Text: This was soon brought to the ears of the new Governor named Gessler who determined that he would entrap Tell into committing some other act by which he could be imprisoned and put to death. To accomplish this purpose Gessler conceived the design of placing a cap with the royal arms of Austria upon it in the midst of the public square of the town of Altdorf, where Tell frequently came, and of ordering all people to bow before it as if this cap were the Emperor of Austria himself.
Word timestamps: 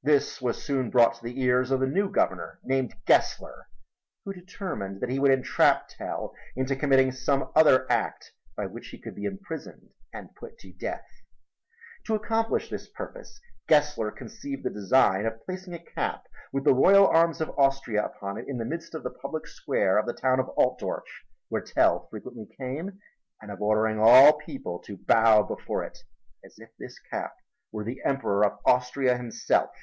This 0.00 0.40
was 0.40 0.62
soon 0.62 0.88
brought 0.88 1.16
to 1.16 1.22
the 1.22 1.38
ears 1.38 1.70
of 1.70 1.80
the 1.80 1.86
new 1.86 2.08
Governor 2.10 2.60
named 2.64 2.94
Gessler 3.04 3.66
who 4.24 4.32
determined 4.32 5.02
that 5.02 5.10
he 5.10 5.18
would 5.18 5.30
entrap 5.30 5.86
Tell 5.86 6.32
into 6.56 6.74
committing 6.76 7.12
some 7.12 7.52
other 7.54 7.84
act 7.92 8.32
by 8.56 8.64
which 8.64 8.88
he 8.88 8.96
could 8.98 9.14
be 9.14 9.24
imprisoned 9.26 9.90
and 10.14 10.34
put 10.34 10.56
to 10.60 10.72
death. 10.72 11.04
To 12.06 12.14
accomplish 12.14 12.70
this 12.70 12.88
purpose 12.88 13.38
Gessler 13.68 14.10
conceived 14.10 14.64
the 14.64 14.70
design 14.70 15.26
of 15.26 15.44
placing 15.44 15.74
a 15.74 15.84
cap 15.84 16.24
with 16.54 16.64
the 16.64 16.72
royal 16.72 17.06
arms 17.06 17.42
of 17.42 17.50
Austria 17.58 18.06
upon 18.06 18.38
it 18.38 18.46
in 18.48 18.56
the 18.56 18.64
midst 18.64 18.94
of 18.94 19.02
the 19.02 19.10
public 19.10 19.46
square 19.46 19.98
of 19.98 20.06
the 20.06 20.14
town 20.14 20.40
of 20.40 20.48
Altdorf, 20.56 21.04
where 21.50 21.60
Tell 21.60 22.08
frequently 22.08 22.46
came, 22.58 22.98
and 23.42 23.50
of 23.50 23.60
ordering 23.60 23.98
all 24.00 24.38
people 24.38 24.78
to 24.86 24.96
bow 24.96 25.42
before 25.42 25.84
it 25.84 25.98
as 26.42 26.58
if 26.58 26.70
this 26.78 26.98
cap 26.98 27.34
were 27.70 27.84
the 27.84 28.00
Emperor 28.06 28.46
of 28.46 28.58
Austria 28.64 29.14
himself. 29.18 29.74